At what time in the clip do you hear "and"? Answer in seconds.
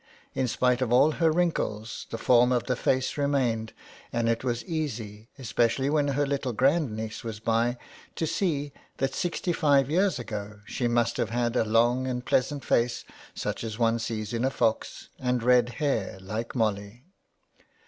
4.11-4.27, 12.07-12.25, 15.19-15.43